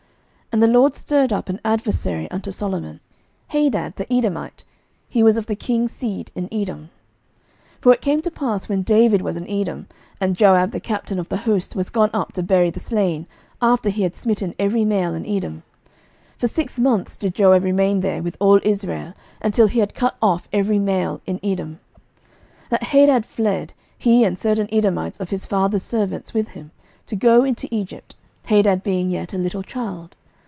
11:011:014 0.53 0.63
And 0.65 0.73
the 0.73 0.79
LORD 0.79 0.95
stirred 0.97 1.31
up 1.31 1.47
an 1.47 1.61
adversary 1.63 2.29
unto 2.29 2.51
Solomon, 2.51 2.99
Hadad 3.47 3.95
the 3.95 4.05
Edomite: 4.13 4.65
he 5.07 5.23
was 5.23 5.37
of 5.37 5.45
the 5.45 5.55
king's 5.55 5.93
seed 5.93 6.29
in 6.35 6.49
Edom. 6.51 6.89
11:011:015 7.79 7.79
For 7.79 7.93
it 7.93 8.01
came 8.01 8.21
to 8.21 8.31
pass, 8.31 8.67
when 8.67 8.81
David 8.81 9.21
was 9.21 9.37
in 9.37 9.49
Edom, 9.49 9.87
and 10.19 10.35
Joab 10.35 10.71
the 10.71 10.81
captain 10.81 11.19
of 11.19 11.29
the 11.29 11.37
host 11.47 11.77
was 11.77 11.89
gone 11.89 12.09
up 12.13 12.33
to 12.33 12.43
bury 12.43 12.69
the 12.69 12.81
slain, 12.81 13.27
after 13.61 13.89
he 13.89 14.01
had 14.01 14.13
smitten 14.13 14.53
every 14.59 14.83
male 14.83 15.13
in 15.13 15.25
Edom; 15.25 15.63
11:011:016 16.39 16.39
(For 16.39 16.47
six 16.49 16.77
months 16.77 17.15
did 17.15 17.33
Joab 17.33 17.63
remain 17.63 18.01
there 18.01 18.21
with 18.21 18.35
all 18.41 18.59
Israel, 18.63 19.13
until 19.41 19.67
he 19.67 19.79
had 19.79 19.95
cut 19.95 20.17
off 20.21 20.49
every 20.51 20.79
male 20.79 21.21
in 21.25 21.39
Edom:) 21.41 21.79
11:011:017 22.63 22.69
That 22.71 22.83
Hadad 22.83 23.25
fled, 23.25 23.73
he 23.97 24.25
and 24.25 24.37
certain 24.37 24.67
Edomites 24.69 25.21
of 25.21 25.29
his 25.29 25.45
father's 25.45 25.83
servants 25.83 26.33
with 26.33 26.49
him, 26.49 26.71
to 27.05 27.15
go 27.15 27.45
into 27.45 27.69
Egypt; 27.71 28.17
Hadad 28.47 28.83
being 28.83 29.09
yet 29.09 29.31
a 29.31 29.37
little 29.37 29.63
child. 29.63 30.17